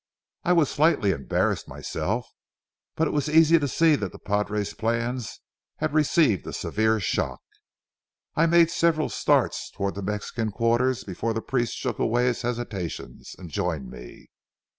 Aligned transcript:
I 0.43 0.53
was 0.53 0.67
slightly 0.71 1.11
embarrassed 1.11 1.67
myself, 1.67 2.27
but 2.95 3.07
it 3.07 3.11
was 3.11 3.29
easily 3.29 3.57
to 3.59 3.65
be 3.65 3.69
seen 3.69 3.99
that 3.99 4.11
the 4.11 4.17
padre's 4.17 4.73
plans 4.73 5.41
had 5.75 5.93
received 5.93 6.47
a 6.47 6.53
severe 6.53 6.99
shock. 6.99 7.43
I 8.35 8.47
made 8.47 8.71
several 8.71 9.09
starts 9.09 9.69
toward 9.69 9.93
the 9.93 10.01
Mexican 10.01 10.49
quarters 10.51 11.03
before 11.03 11.35
the 11.35 11.41
priest 11.43 11.75
shook 11.75 11.99
away 11.99 12.25
his 12.25 12.41
hesitations 12.41 13.35
and 13.37 13.51
joined 13.51 13.91
me. 13.91 14.31